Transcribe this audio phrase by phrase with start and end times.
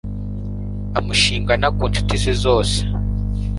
[0.99, 2.77] amushingana ku ncuti ze zose